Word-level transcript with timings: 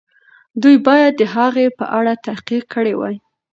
دوی 0.61 0.77
باید 0.87 1.13
د 1.17 1.23
هغې 1.35 1.67
په 1.77 1.85
اړه 1.97 2.13
تحقیق 2.27 2.63
کړی 2.73 2.93
وای. 2.97 3.15